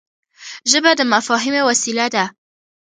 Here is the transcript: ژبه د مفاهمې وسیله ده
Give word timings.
ژبه 0.71 0.91
د 0.95 1.01
مفاهمې 1.13 1.61
وسیله 1.69 2.05
ده 2.13 2.25